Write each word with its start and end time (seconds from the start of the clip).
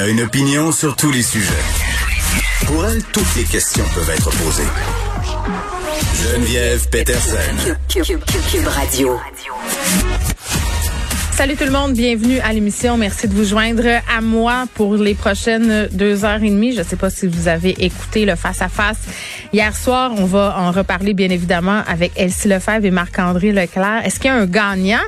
Elle 0.00 0.06
a 0.06 0.08
une 0.08 0.22
opinion 0.22 0.72
sur 0.72 0.96
tous 0.96 1.10
les 1.10 1.22
sujets. 1.22 1.52
Pour 2.64 2.86
elle, 2.86 3.02
toutes 3.12 3.36
les 3.36 3.44
questions 3.44 3.84
peuvent 3.94 4.08
être 4.08 4.30
posées. 4.30 4.62
Geneviève 6.14 6.88
Peterson. 6.88 7.36
Cube 7.86 8.66
Radio. 8.66 9.20
Salut 11.40 11.56
tout 11.56 11.64
le 11.64 11.70
monde, 11.70 11.94
bienvenue 11.94 12.38
à 12.40 12.52
l'émission. 12.52 12.98
Merci 12.98 13.26
de 13.26 13.32
vous 13.32 13.44
joindre 13.44 13.86
à 14.14 14.20
moi 14.20 14.66
pour 14.74 14.96
les 14.96 15.14
prochaines 15.14 15.88
deux 15.90 16.26
heures 16.26 16.42
et 16.42 16.50
demie. 16.50 16.72
Je 16.72 16.80
ne 16.80 16.84
sais 16.84 16.96
pas 16.96 17.08
si 17.08 17.26
vous 17.26 17.48
avez 17.48 17.70
écouté 17.82 18.26
le 18.26 18.36
face 18.36 18.60
à 18.60 18.68
face 18.68 18.98
hier 19.50 19.74
soir. 19.74 20.12
On 20.18 20.26
va 20.26 20.54
en 20.58 20.70
reparler 20.70 21.14
bien 21.14 21.30
évidemment 21.30 21.80
avec 21.88 22.12
Elsie 22.16 22.46
Lefebvre 22.46 22.84
et 22.84 22.90
Marc-André 22.90 23.52
Leclerc. 23.52 24.02
Est-ce 24.04 24.20
qu'il 24.20 24.30
y 24.30 24.34
a 24.34 24.36
un 24.36 24.44
gagnant? 24.44 25.00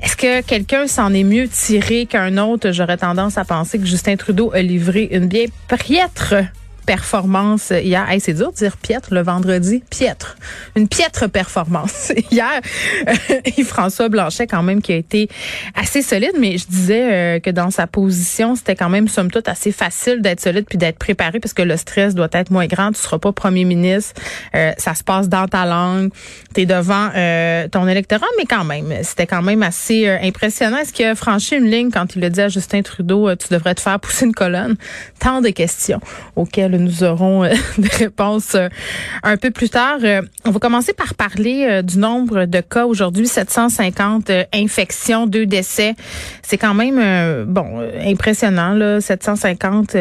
Est-ce 0.00 0.16
que 0.16 0.42
quelqu'un 0.42 0.86
s'en 0.86 1.12
est 1.12 1.24
mieux 1.24 1.48
tiré 1.48 2.06
qu'un 2.06 2.38
autre? 2.38 2.70
J'aurais 2.70 2.96
tendance 2.96 3.36
à 3.36 3.44
penser 3.44 3.80
que 3.80 3.84
Justin 3.84 4.14
Trudeau 4.14 4.52
a 4.54 4.62
livré 4.62 5.08
une 5.10 5.26
bien 5.26 5.46
piètre 5.76 6.36
performance 6.90 7.70
hier. 7.70 8.04
Hey, 8.10 8.18
c'est 8.18 8.34
dur 8.34 8.50
de 8.50 8.56
dire 8.56 8.76
piètre 8.76 9.14
le 9.14 9.22
vendredi. 9.22 9.84
Piètre. 9.90 10.36
Une 10.74 10.88
piètre 10.88 11.30
performance. 11.30 12.12
Hier, 12.32 12.60
euh, 13.06 13.64
François 13.64 14.08
Blanchet, 14.08 14.48
quand 14.48 14.64
même, 14.64 14.82
qui 14.82 14.92
a 14.94 14.96
été 14.96 15.28
assez 15.76 16.02
solide, 16.02 16.32
mais 16.40 16.58
je 16.58 16.66
disais 16.66 17.12
euh, 17.12 17.38
que 17.38 17.50
dans 17.50 17.70
sa 17.70 17.86
position, 17.86 18.56
c'était 18.56 18.74
quand 18.74 18.88
même, 18.88 19.06
somme 19.06 19.30
toute, 19.30 19.46
assez 19.46 19.70
facile 19.70 20.20
d'être 20.20 20.40
solide 20.40 20.64
puis 20.68 20.78
d'être 20.78 20.98
préparé 20.98 21.38
parce 21.38 21.52
que 21.52 21.62
le 21.62 21.76
stress 21.76 22.16
doit 22.16 22.28
être 22.32 22.50
moins 22.50 22.66
grand. 22.66 22.90
Tu 22.90 22.98
seras 22.98 23.20
pas 23.20 23.30
premier 23.30 23.64
ministre. 23.64 24.20
Euh, 24.56 24.72
ça 24.76 24.96
se 24.96 25.04
passe 25.04 25.28
dans 25.28 25.46
ta 25.46 25.66
langue. 25.66 26.10
Tu 26.56 26.62
es 26.62 26.66
devant 26.66 27.10
euh, 27.14 27.68
ton 27.68 27.86
électorat, 27.86 28.26
mais 28.36 28.46
quand 28.46 28.64
même, 28.64 28.92
c'était 29.02 29.28
quand 29.28 29.42
même 29.42 29.62
assez 29.62 30.08
impressionnant. 30.08 30.78
Est-ce 30.78 30.92
qu'il 30.92 31.06
a 31.06 31.14
franchi 31.14 31.54
une 31.54 31.70
ligne 31.70 31.92
quand 31.92 32.16
il 32.16 32.24
a 32.24 32.30
dit 32.30 32.40
à 32.40 32.48
Justin 32.48 32.82
Trudeau, 32.82 33.32
tu 33.36 33.46
devrais 33.52 33.76
te 33.76 33.80
faire 33.80 34.00
pousser 34.00 34.26
une 34.26 34.34
colonne? 34.34 34.74
Tant 35.20 35.40
de 35.40 35.50
questions 35.50 36.00
auxquelles 36.34 36.79
nous 36.80 37.04
aurons 37.04 37.44
euh, 37.44 37.50
des 37.78 37.88
réponses 37.88 38.54
euh, 38.54 38.68
un 39.22 39.36
peu 39.36 39.50
plus 39.50 39.70
tard. 39.70 39.98
Euh, 40.02 40.22
on 40.44 40.50
va 40.50 40.58
commencer 40.58 40.92
par 40.92 41.14
parler 41.14 41.82
du 41.82 41.98
nombre 41.98 42.46
de 42.46 42.60
cas 42.60 42.86
aujourd'hui, 42.86 43.26
750 43.26 44.30
infections, 44.52 45.26
deux 45.26 45.46
décès. 45.46 45.94
C'est 46.42 46.58
quand 46.58 46.74
même 46.74 47.44
bon 47.44 47.80
impressionnant 48.04 48.72
là, 48.72 49.00
750. 49.00 49.94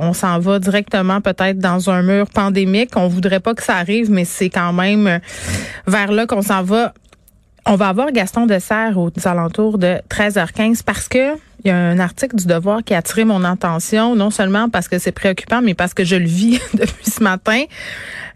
on 0.00 0.12
s'en 0.12 0.38
va 0.38 0.58
directement 0.58 1.20
peut-être 1.20 1.58
dans 1.58 1.90
un 1.90 2.02
mur 2.02 2.26
pandémique. 2.28 2.90
On 2.96 3.08
voudrait 3.08 3.40
pas 3.40 3.54
que 3.54 3.62
ça 3.62 3.76
arrive, 3.76 4.10
mais 4.10 4.24
c'est 4.24 4.50
quand 4.50 4.72
même 4.72 5.20
vers 5.86 6.12
là 6.12 6.26
qu'on 6.26 6.42
s'en 6.42 6.62
va. 6.62 6.92
On 7.68 7.74
va 7.74 7.88
avoir 7.88 8.12
Gaston 8.12 8.46
Dessert 8.46 8.96
aux 8.96 9.10
alentours 9.24 9.78
de 9.78 9.96
13h15 10.08 10.82
parce 10.84 11.08
que 11.08 11.34
il 11.66 11.70
y 11.70 11.72
a 11.72 11.76
un 11.76 11.98
article 11.98 12.36
du 12.36 12.46
Devoir 12.46 12.84
qui 12.84 12.94
a 12.94 12.98
attiré 12.98 13.24
mon 13.24 13.42
attention, 13.42 14.14
non 14.14 14.30
seulement 14.30 14.68
parce 14.68 14.86
que 14.86 15.00
c'est 15.00 15.10
préoccupant, 15.10 15.62
mais 15.62 15.74
parce 15.74 15.94
que 15.94 16.04
je 16.04 16.14
le 16.14 16.26
vis 16.26 16.60
depuis 16.74 17.10
ce 17.10 17.20
matin. 17.22 17.64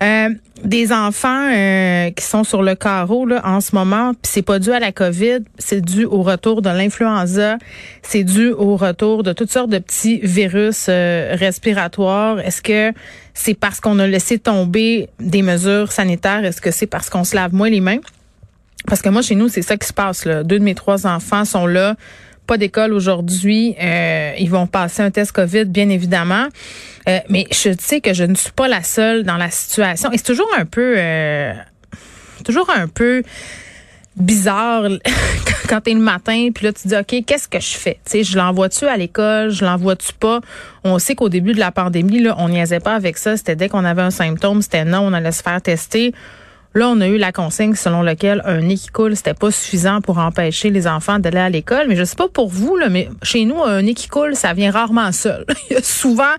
Euh, 0.03 0.31
des 0.64 0.92
enfants 0.92 1.48
euh, 1.53 2.11
qui 2.11 2.25
sont 2.25 2.42
sur 2.42 2.62
le 2.62 2.75
carreau 2.75 3.25
là, 3.27 3.41
en 3.45 3.61
ce 3.61 3.75
moment, 3.75 4.14
puis 4.14 4.33
c'est 4.33 4.42
pas 4.42 4.58
dû 4.58 4.73
à 4.73 4.81
la 4.81 4.91
COVID, 4.91 5.39
c'est 5.58 5.81
dû 5.81 6.05
au 6.05 6.23
retour 6.23 6.61
de 6.61 6.70
l'influenza, 6.70 7.56
c'est 8.03 8.25
dû 8.25 8.51
au 8.51 8.77
retour 8.77 9.23
de 9.23 9.33
toutes 9.33 9.53
sortes 9.53 9.70
de 9.70 9.78
petits 9.78 10.19
virus 10.25 10.86
euh, 10.89 11.36
respiratoires. 11.39 12.41
Est-ce 12.41 12.62
que 12.62 12.92
c'est 13.33 13.55
parce 13.55 13.78
qu'on 13.78 14.01
a 14.01 14.08
laissé 14.08 14.41
tomber 14.41 15.08
des 15.20 15.42
mesures 15.42 15.92
sanitaires? 15.92 16.45
Est-ce 16.45 16.61
que 16.61 16.73
c'est 16.73 16.89
parce 16.89 17.08
qu'on 17.08 17.25
se 17.25 17.36
lave 17.36 17.55
moins 17.55 17.70
les 17.70 17.81
mains? 17.81 18.01
Parce 18.89 19.03
que 19.03 19.08
moi, 19.08 19.23
chez 19.23 19.36
nous, 19.36 19.48
c'est 19.48 19.62
ça 19.62 19.77
qui 19.77 19.86
se 19.86 19.92
passe. 19.92 20.25
Là. 20.25 20.42
Deux 20.42 20.58
de 20.58 20.64
mes 20.64 20.75
trois 20.75 21.06
enfants 21.06 21.45
sont 21.45 21.67
là 21.67 21.95
d'école 22.56 22.93
aujourd'hui. 22.93 23.75
Euh, 23.81 24.33
ils 24.39 24.51
vont 24.51 24.67
passer 24.67 25.03
un 25.03 25.11
test 25.11 25.33
COVID, 25.33 25.67
bien 25.67 25.89
évidemment. 25.89 26.47
Euh, 27.08 27.19
mais 27.29 27.47
je 27.51 27.70
sais 27.79 28.01
que 28.01 28.14
je 28.14 28.24
ne 28.24 28.35
suis 28.35 28.52
pas 28.52 28.69
la 28.69 28.83
seule 28.83 29.24
dans 29.24 29.36
la 29.36 29.51
situation. 29.51 30.11
Et 30.13 30.19
c'est 30.19 30.24
toujours 30.24 30.51
un 30.58 30.64
peu, 30.64 30.95
euh, 30.97 31.52
toujours 32.45 32.70
un 32.70 32.89
peu 32.89 33.23
bizarre 34.17 34.89
quand 35.69 35.80
t'es 35.83 35.95
le 35.95 36.01
matin 36.01 36.48
puis 36.55 36.67
là 36.67 36.73
tu 36.73 36.89
dis 36.89 36.97
ok 36.97 37.24
qu'est-ce 37.24 37.48
que 37.48 37.61
je 37.61 37.77
fais? 37.77 38.01
Tu 38.05 38.11
sais 38.11 38.24
je 38.24 38.36
l'envoie-tu 38.36 38.86
à 38.86 38.97
l'école? 38.97 39.51
Je 39.51 39.64
l'envoie-tu 39.64 40.13
pas? 40.14 40.41
On 40.85 40.98
sait 40.98 41.14
qu'au 41.14 41.29
début 41.29 41.53
de 41.53 41.61
la 41.61 41.70
pandémie 41.70 42.20
là 42.20 42.35
on 42.39 42.48
niaisait 42.48 42.80
pas 42.80 42.95
avec 42.95 43.17
ça 43.17 43.36
c'était 43.36 43.57
dès 43.57 43.69
qu'on 43.69 43.85
avait 43.85 44.03
un 44.03 44.11
symptôme 44.11 44.63
c'était 44.63 44.85
non 44.85 45.01
on 45.01 45.13
allait 45.13 45.33
se 45.33 45.42
faire 45.42 45.63
tester 45.63 46.13
Là, 46.73 46.89
on 46.89 47.01
a 47.01 47.08
eu 47.08 47.19
la 47.19 47.33
consigne 47.33 47.75
selon 47.75 48.03
laquelle 48.03 48.42
un 48.45 48.61
nez 48.61 48.77
qui 48.77 48.89
coule, 48.89 49.17
c'était 49.17 49.35
pas 49.35 49.51
suffisant 49.51 50.01
pour 50.01 50.19
empêcher 50.19 50.70
les 50.70 50.86
enfants 50.86 51.19
d'aller 51.19 51.39
à 51.39 51.51
l'école. 51.51 51.86
Mais 51.89 51.97
je 51.97 52.05
sais 52.05 52.14
pas 52.14 52.29
pour 52.29 52.48
vous, 52.48 52.77
là, 52.77 52.89
mais 52.89 53.08
chez 53.25 53.45
nous, 53.45 53.61
un 53.61 53.83
nez 53.83 53.95
qui 53.95 54.07
coule, 54.07 54.36
ça 54.36 54.53
vient 54.53 54.70
rarement 54.70 55.11
seul. 55.11 55.45
Il 55.70 55.75
y 55.75 55.77
a 55.77 55.83
souvent 55.83 56.35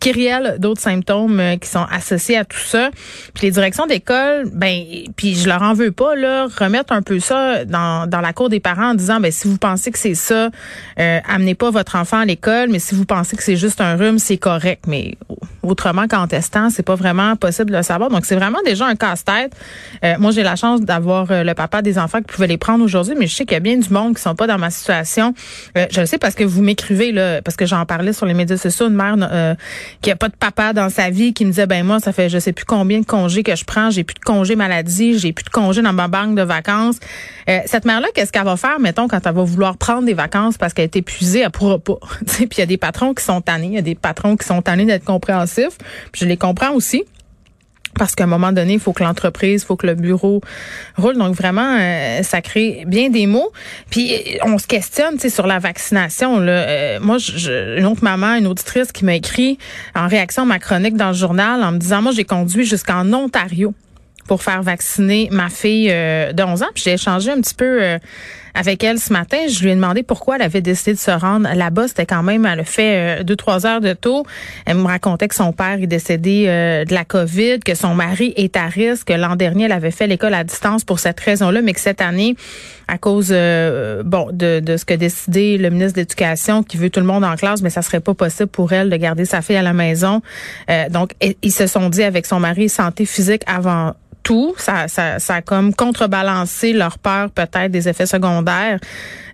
kyriel 0.00 0.56
d'autres 0.58 0.80
symptômes 0.80 1.38
euh, 1.38 1.56
qui 1.56 1.68
sont 1.68 1.86
associés 1.90 2.36
à 2.36 2.44
tout 2.44 2.58
ça. 2.58 2.90
Puis 3.34 3.46
les 3.46 3.52
directions 3.52 3.86
d'école, 3.86 4.50
ben, 4.52 4.82
puis 5.16 5.36
je 5.36 5.48
leur 5.48 5.62
en 5.62 5.72
veux 5.72 5.92
pas, 5.92 6.16
là, 6.16 6.48
remettre 6.58 6.92
un 6.92 7.02
peu 7.02 7.20
ça 7.20 7.64
dans, 7.64 8.08
dans 8.08 8.20
la 8.20 8.32
cour 8.32 8.48
des 8.48 8.60
parents 8.60 8.90
en 8.90 8.94
disant, 8.94 9.20
ben, 9.20 9.30
si 9.30 9.46
vous 9.46 9.56
pensez 9.56 9.92
que 9.92 9.98
c'est 9.98 10.14
ça, 10.14 10.50
euh, 10.98 11.20
amenez 11.28 11.54
pas 11.54 11.70
votre 11.70 11.94
enfant 11.94 12.18
à 12.18 12.24
l'école, 12.24 12.70
mais 12.70 12.80
si 12.80 12.96
vous 12.96 13.04
pensez 13.04 13.36
que 13.36 13.42
c'est 13.42 13.56
juste 13.56 13.80
un 13.80 13.94
rhume, 13.96 14.18
c'est 14.18 14.38
correct. 14.38 14.84
Mais 14.88 15.16
autrement 15.62 16.08
qu'en 16.08 16.26
testant, 16.26 16.70
c'est 16.70 16.82
pas 16.82 16.94
vraiment 16.94 17.36
possible 17.36 17.70
de 17.70 17.76
le 17.76 17.82
savoir. 17.82 18.10
Donc, 18.10 18.24
c'est 18.24 18.36
vraiment 18.36 18.58
déjà 18.64 18.86
un 18.86 18.96
casse-tête. 18.96 19.52
Euh, 20.04 20.14
moi, 20.18 20.30
j'ai 20.30 20.42
la 20.42 20.56
chance 20.56 20.80
d'avoir 20.80 21.30
euh, 21.30 21.42
le 21.42 21.54
papa 21.54 21.82
des 21.82 21.98
enfants 21.98 22.18
qui 22.18 22.32
pouvait 22.32 22.46
les 22.46 22.58
prendre 22.58 22.84
aujourd'hui, 22.84 23.14
mais 23.18 23.26
je 23.26 23.34
sais 23.34 23.44
qu'il 23.44 23.54
y 23.54 23.56
a 23.56 23.60
bien 23.60 23.76
du 23.76 23.90
monde 23.90 24.16
qui 24.16 24.22
sont 24.22 24.34
pas 24.34 24.46
dans 24.46 24.58
ma 24.58 24.70
situation. 24.70 25.34
Euh, 25.76 25.86
je 25.90 26.00
le 26.00 26.06
sais 26.06 26.18
parce 26.18 26.34
que 26.34 26.44
vous 26.44 26.62
m'écrivez 26.62 27.12
là, 27.12 27.42
parce 27.42 27.56
que 27.56 27.66
j'en 27.66 27.84
parlais 27.86 28.12
sur 28.12 28.26
les 28.26 28.34
médias 28.34 28.56
sociaux, 28.56 28.88
une 28.88 28.94
mère 28.94 29.16
qui 30.02 30.10
a 30.10 30.16
pas 30.16 30.28
de 30.28 30.36
papa 30.36 30.72
dans 30.72 30.88
sa 30.90 31.10
vie 31.10 31.32
qui 31.32 31.44
me 31.44 31.50
disait 31.50 31.66
ben 31.66 31.84
moi 31.84 32.00
ça 32.00 32.12
fait 32.12 32.28
je 32.28 32.38
sais 32.38 32.52
plus 32.52 32.64
combien 32.64 33.00
de 33.00 33.06
congés 33.06 33.42
que 33.42 33.54
je 33.54 33.64
prends, 33.64 33.90
j'ai 33.90 34.04
plus 34.04 34.14
de 34.14 34.20
congés 34.20 34.56
maladie, 34.56 35.18
j'ai 35.18 35.32
plus 35.32 35.44
de 35.44 35.50
congés 35.50 35.82
dans 35.82 35.92
ma 35.92 36.08
banque 36.08 36.34
de 36.34 36.42
vacances. 36.42 36.96
cette 37.46 37.84
mère 37.84 38.00
là, 38.00 38.08
qu'est-ce 38.14 38.32
qu'elle 38.32 38.44
va 38.44 38.56
faire 38.56 38.78
mettons 38.80 39.08
quand 39.08 39.24
elle 39.24 39.34
va 39.34 39.42
vouloir 39.42 39.76
prendre 39.76 40.04
des 40.04 40.14
vacances 40.14 40.58
parce 40.58 40.72
qu'elle 40.74 40.84
est 40.84 40.96
épuisée, 40.96 41.40
elle 41.40 41.50
pourra 41.50 41.78
pas. 41.78 41.98
Puis 42.26 42.48
il 42.56 42.58
y 42.58 42.62
a 42.62 42.66
des 42.66 42.76
patrons 42.76 43.14
qui 43.14 43.24
sont 43.24 43.40
tannés, 43.40 43.68
il 43.68 43.74
y 43.74 43.78
a 43.78 43.82
des 43.82 43.94
patrons 43.94 44.36
qui 44.36 44.46
sont 44.46 44.62
tannés 44.62 44.84
d'être 44.84 45.04
compréhensifs. 45.04 45.78
Puis 46.12 46.22
je 46.22 46.26
les 46.26 46.36
comprends 46.36 46.72
aussi 46.72 47.04
parce 47.98 48.14
qu'à 48.14 48.24
un 48.24 48.28
moment 48.28 48.52
donné, 48.52 48.74
il 48.74 48.80
faut 48.80 48.92
que 48.92 49.02
l'entreprise, 49.02 49.62
il 49.62 49.66
faut 49.66 49.76
que 49.76 49.86
le 49.86 49.94
bureau 49.94 50.40
roule. 50.96 51.16
Donc 51.16 51.34
vraiment, 51.34 51.76
euh, 51.78 52.22
ça 52.22 52.40
crée 52.40 52.84
bien 52.86 53.10
des 53.10 53.26
mots. 53.26 53.52
Puis 53.90 54.38
on 54.44 54.58
se 54.58 54.66
questionne, 54.66 55.18
tu 55.18 55.30
sur 55.30 55.46
la 55.46 55.58
vaccination. 55.58 56.38
Là. 56.38 56.52
Euh, 56.52 57.00
moi, 57.00 57.18
je, 57.18 57.78
une 57.78 57.86
autre 57.86 58.04
maman, 58.04 58.34
une 58.34 58.46
auditrice 58.46 58.92
qui 58.92 59.04
m'a 59.04 59.14
écrit 59.14 59.58
en 59.94 60.08
réaction 60.08 60.42
à 60.42 60.46
ma 60.46 60.58
chronique 60.58 60.96
dans 60.96 61.08
le 61.08 61.14
journal 61.14 61.62
en 61.62 61.72
me 61.72 61.78
disant, 61.78 62.02
moi, 62.02 62.12
j'ai 62.12 62.24
conduit 62.24 62.64
jusqu'en 62.64 63.12
Ontario 63.12 63.74
pour 64.28 64.42
faire 64.42 64.62
vacciner 64.62 65.28
ma 65.30 65.48
fille 65.48 65.88
euh, 65.90 66.32
de 66.32 66.42
11 66.42 66.62
ans. 66.62 66.68
Puis 66.74 66.82
j'ai 66.84 66.94
échangé 66.94 67.30
un 67.30 67.40
petit 67.40 67.54
peu 67.54 67.98
avec 68.56 68.82
elle 68.82 68.98
ce 68.98 69.12
matin. 69.12 69.36
Je 69.48 69.62
lui 69.62 69.70
ai 69.70 69.74
demandé 69.74 70.02
pourquoi 70.02 70.36
elle 70.36 70.42
avait 70.42 70.62
décidé 70.62 70.94
de 70.94 70.98
se 70.98 71.10
rendre 71.10 71.48
là-bas. 71.54 71.88
C'était 71.88 72.06
quand 72.06 72.22
même, 72.22 72.46
elle 72.46 72.60
a 72.60 72.64
fait 72.64 73.20
euh, 73.20 73.22
deux, 73.22 73.36
trois 73.36 73.66
heures 73.66 73.82
de 73.82 73.92
taux. 73.92 74.24
Elle 74.64 74.78
me 74.78 74.86
racontait 74.86 75.28
que 75.28 75.34
son 75.34 75.52
père 75.52 75.80
est 75.80 75.86
décédé 75.86 76.46
euh, 76.48 76.84
de 76.84 76.94
la 76.94 77.04
COVID, 77.04 77.60
que 77.60 77.74
son 77.74 77.94
mari 77.94 78.32
est 78.36 78.56
à 78.56 78.66
risque. 78.66 79.10
L'an 79.10 79.36
dernier, 79.36 79.64
elle 79.64 79.72
avait 79.72 79.90
fait 79.90 80.06
l'école 80.06 80.34
à 80.34 80.42
distance 80.42 80.84
pour 80.84 80.98
cette 80.98 81.20
raison-là, 81.20 81.60
mais 81.60 81.74
que 81.74 81.80
cette 81.80 82.00
année, 82.00 82.34
à 82.88 82.96
cause 82.96 83.28
euh, 83.30 84.02
bon 84.04 84.30
de, 84.32 84.62
ce 84.76 84.84
que 84.84 84.94
décidé 84.94 85.58
le 85.58 85.68
ministre 85.68 85.94
de 85.94 86.00
l'Éducation, 86.00 86.62
qui 86.62 86.78
veut 86.78 86.88
tout 86.88 87.00
le 87.00 87.06
monde 87.06 87.24
en 87.24 87.36
classe, 87.36 87.60
mais 87.60 87.70
ça 87.70 87.82
serait 87.82 88.00
pas 88.00 88.14
possible 88.14 88.48
pour 88.48 88.72
elle 88.72 88.88
de 88.88 88.96
garder 88.96 89.26
sa 89.26 89.42
fille 89.42 89.56
à 89.56 89.62
la 89.62 89.74
maison. 89.74 90.22
donc, 90.90 91.10
ils 91.42 91.52
se 91.52 91.66
sont 91.66 91.90
dit 91.90 92.02
avec 92.02 92.24
son 92.26 92.40
mari 92.40 92.68
santé 92.68 93.04
physique 93.04 93.42
avant 93.46 93.94
tout. 94.26 94.54
Ça, 94.58 94.88
ça, 94.88 95.20
ça 95.20 95.36
a 95.36 95.40
comme 95.40 95.72
contrebalancé 95.72 96.72
leur 96.72 96.98
peur 96.98 97.30
peut-être 97.30 97.70
des 97.70 97.88
effets 97.88 98.06
secondaires. 98.06 98.80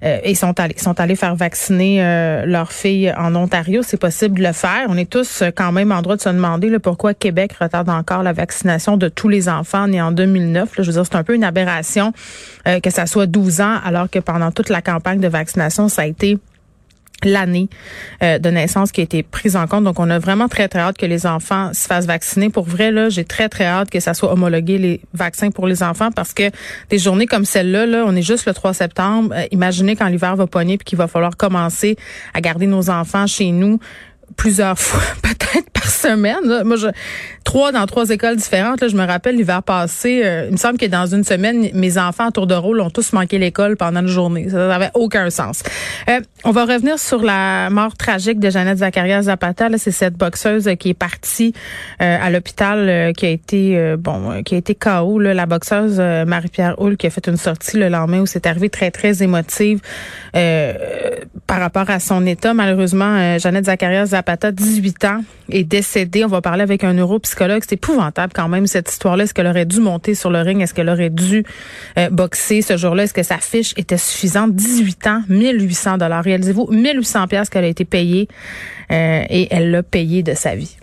Euh, 0.05 0.19
ils 0.27 0.37
sont 0.37 0.61
allés, 0.61 0.77
sont 0.77 1.01
allés 1.01 1.17
faire 1.17 1.35
vacciner 1.35 2.05
euh, 2.05 2.45
leur 2.45 2.73
fille 2.73 3.11
en 3.17 3.35
Ontario. 3.35 3.81
C'est 3.83 3.97
possible 3.97 4.39
de 4.39 4.43
le 4.43 4.53
faire. 4.53 4.85
On 4.91 4.99
est 4.99 5.09
tous 5.09 5.41
euh, 5.41 5.51
quand 5.51 5.73
même 5.73 5.93
en 5.93 6.03
droit 6.03 6.17
de 6.17 6.21
se 6.21 6.29
demander 6.29 6.69
là, 6.69 6.79
pourquoi 6.79 7.15
Québec 7.15 7.55
retarde 7.59 7.89
encore 7.89 8.23
la 8.23 8.35
vaccination 8.35 8.99
de 8.99 9.09
tous 9.09 9.31
les 9.31 9.49
enfants 9.49 9.87
nés 9.87 10.03
en 10.03 10.13
2009. 10.13 10.77
Là, 10.77 10.83
je 10.83 10.91
veux 10.91 10.93
dire, 10.93 11.07
c'est 11.07 11.17
un 11.17 11.25
peu 11.25 11.35
une 11.35 11.45
aberration 11.45 12.13
euh, 12.69 12.79
que 12.81 12.91
ça 12.91 13.07
soit 13.07 13.27
12 13.27 13.63
ans, 13.63 13.79
alors 13.83 14.11
que 14.11 14.19
pendant 14.19 14.51
toute 14.51 14.69
la 14.69 14.83
campagne 14.83 15.21
de 15.21 15.29
vaccination, 15.29 15.89
ça 15.89 16.03
a 16.03 16.07
été 16.07 16.37
l'année 17.25 17.69
euh, 18.23 18.39
de 18.39 18.51
naissance 18.51 18.93
qui 18.93 19.01
a 19.01 19.05
été 19.05 19.23
prise 19.23 19.57
en 19.57 19.67
compte. 19.67 19.85
Donc, 19.85 19.99
on 19.99 20.11
a 20.11 20.19
vraiment 20.19 20.49
très, 20.49 20.69
très 20.69 20.81
hâte 20.81 20.99
que 20.99 21.07
les 21.07 21.27
enfants 21.27 21.71
se 21.73 21.87
fassent 21.87 22.07
vacciner. 22.07 22.51
Pour 22.51 22.65
vrai, 22.65 22.91
là, 22.91 23.09
j'ai 23.09 23.25
très, 23.25 23.49
très 23.49 23.65
hâte 23.65 23.91
que 23.91 24.01
ça 24.01 24.15
soit 24.15 24.33
homologué 24.33 24.79
les 24.79 25.01
vaccins 25.15 25.51
pour 25.51 25.67
les 25.67 25.83
enfants 25.83 26.11
parce 26.11 26.33
que 26.33 26.51
des 26.91 26.99
journées 26.99 27.27
comme 27.27 27.45
celle-là, 27.45 27.87
là, 27.87 28.05
on 28.07 28.15
est 28.15 28.23
juste 28.23 28.47
le 28.47 28.55
3 28.55 28.75
septembre. 28.75 29.35
Euh, 29.35 29.45
imaginez 29.51 29.97
quand 29.97 30.07
l'hiver 30.07 30.37
va 30.37 30.47
pogner 30.47 30.79
puis 30.79 30.85
qu'il 30.85 30.99
va 30.99 31.09
falloir 31.09 31.37
commencer 31.37 31.97
à 32.35 32.41
garder 32.41 32.67
nos 32.67 32.91
enfants 32.91 33.27
chez 33.27 33.51
nous 33.53 33.79
plusieurs 34.37 34.79
fois, 34.79 35.03
peut-être 35.23 35.71
par 35.71 35.87
semaine. 35.87 36.63
Moi, 36.65 36.77
je, 36.77 36.89
trois 37.45 37.73
dans 37.73 37.87
trois 37.87 38.11
écoles 38.11 38.37
différentes. 38.37 38.81
Là, 38.81 38.89
je 38.89 38.97
me 38.97 39.05
rappelle 39.05 39.37
l'hiver 39.37 39.63
passé, 39.63 40.23
euh, 40.25 40.47
il 40.47 40.53
me 40.53 40.57
semble 40.57 40.79
que 40.79 40.87
dans 40.87 41.07
une 41.07 41.25
semaine, 41.25 41.69
mes 41.75 41.99
enfants 41.99 42.29
à 42.29 42.31
tour 42.31 42.47
de 42.47 42.55
rôle 42.55 42.81
ont 42.81 42.91
tous 42.91 43.13
manqué 43.13 43.39
l'école 43.39 43.77
pendant 43.77 44.01
une 44.01 44.09
journée. 44.09 44.49
Ça 44.49 44.69
n'avait 44.69 44.91
aucun 44.95 45.31
sens. 45.31 45.63
Euh, 46.09 46.21
on 46.45 46.51
va 46.51 46.65
revenir 46.65 46.99
sur 46.99 47.23
la 47.23 47.69
mort 47.71 47.97
tragique 47.97 48.41
de 48.41 48.51
Jeannette 48.51 48.79
Zacharias 48.79 49.23
Zapata. 49.23 49.69
C'est 49.77 49.91
cette 49.91 50.15
boxeuse 50.15 50.71
qui 50.79 50.91
est 50.91 50.95
partie 50.95 51.53
euh, 52.01 52.19
à 52.21 52.31
l'hôpital, 52.31 53.13
qui 53.17 53.27
a 53.27 53.31
été 53.31 53.97
bon, 53.99 54.43
qui 54.43 54.55
a 54.55 54.59
été 54.59 54.75
KO. 54.75 55.19
Là, 55.19 55.35
la 55.35 55.47
boxeuse 55.47 56.01
Marie-Pierre 56.01 56.81
Hull 56.81 56.97
qui 56.97 57.07
a 57.07 57.11
fait 57.11 57.27
une 57.27 57.37
sortie 57.37 57.77
le 57.77 57.89
lendemain 57.89 58.21
où 58.21 58.27
c'est 58.27 58.47
arrivé 58.47 58.71
très 58.71 58.91
très 58.91 59.23
émotive 59.23 59.81
par 60.33 61.61
rapport 61.61 61.91
à 61.91 62.01
son 62.01 62.27
état. 62.27 62.55
Malheureusement, 62.55 63.39
Jeannette 63.39 63.67
Zacharias 63.67 64.07
Zapata, 64.23 64.53
18 64.53 65.05
ans, 65.07 65.25
est 65.51 65.65
décédée. 65.65 66.25
On 66.25 66.29
va 66.29 66.41
parler 66.41 66.63
avec 66.63 66.85
un 66.85 66.93
neuropsychologue. 66.93 67.63
C'est 67.67 67.75
épouvantable 67.75 68.33
quand 68.33 68.49
même 68.49 68.69
cette 68.69 68.89
histoire-là. 68.89 69.25
Est-ce 69.25 69.35
qu'elle 69.35 69.49
aurait 69.49 69.67
dû 69.67 69.81
monter 69.81 70.15
sur 70.15 70.31
le 70.31 70.41
ring? 70.41 70.63
Est-ce 70.63 70.75
qu'elle 70.75 70.89
aurait 70.89 71.11
dû 71.11 71.45
euh, 71.99 72.09
boxer 72.09 72.63
ce 72.63 72.77
jour-là? 72.77 73.03
Est-ce 73.03 73.15
que 73.15 73.25
sa 73.25 73.39
fiche 73.39 73.75
était 73.77 73.99
suffisante? 73.99 74.55
18 74.55 75.07
ans, 75.09 75.23
1800 75.29 75.99
dollars. 75.99 76.23
Réalisez-vous, 76.23 76.69
1800 76.71 77.27
pièces 77.27 77.49
qu'elle 77.49 77.65
a 77.65 77.69
été 77.69 77.85
payée 77.85 78.29
euh, 78.93 79.25
et 79.29 79.49
elle 79.51 79.73
l'a 79.73 79.83
payé 79.83 80.23
de 80.23 80.35
sa 80.35 80.55
vie. 80.55 80.77